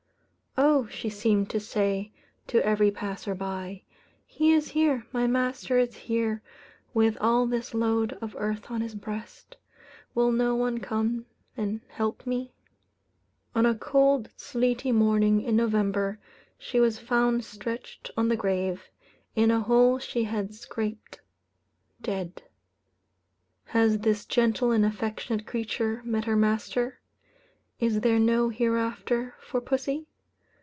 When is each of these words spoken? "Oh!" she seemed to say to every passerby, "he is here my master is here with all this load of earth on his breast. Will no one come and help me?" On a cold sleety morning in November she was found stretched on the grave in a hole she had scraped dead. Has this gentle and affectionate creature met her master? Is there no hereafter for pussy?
"Oh!" 0.57 0.85
she 0.87 1.09
seemed 1.09 1.49
to 1.51 1.59
say 1.59 2.11
to 2.47 2.63
every 2.65 2.91
passerby, 2.91 3.85
"he 4.25 4.51
is 4.51 4.71
here 4.71 5.05
my 5.13 5.25
master 5.25 5.77
is 5.77 5.95
here 5.95 6.41
with 6.93 7.17
all 7.21 7.45
this 7.45 7.73
load 7.73 8.13
of 8.13 8.35
earth 8.37 8.69
on 8.69 8.81
his 8.81 8.93
breast. 8.95 9.55
Will 10.13 10.31
no 10.31 10.53
one 10.55 10.79
come 10.79 11.25
and 11.55 11.79
help 11.87 12.25
me?" 12.27 12.51
On 13.55 13.65
a 13.65 13.75
cold 13.75 14.29
sleety 14.35 14.91
morning 14.91 15.41
in 15.41 15.55
November 15.55 16.19
she 16.57 16.79
was 16.81 16.99
found 16.99 17.45
stretched 17.45 18.11
on 18.17 18.27
the 18.27 18.35
grave 18.37 18.89
in 19.35 19.51
a 19.51 19.61
hole 19.61 19.99
she 19.99 20.23
had 20.25 20.53
scraped 20.53 21.21
dead. 22.01 22.43
Has 23.65 23.99
this 23.99 24.25
gentle 24.25 24.71
and 24.71 24.83
affectionate 24.85 25.47
creature 25.47 26.01
met 26.03 26.25
her 26.25 26.35
master? 26.35 26.99
Is 27.79 28.01
there 28.01 28.19
no 28.19 28.49
hereafter 28.49 29.35
for 29.39 29.61
pussy? 29.61 30.07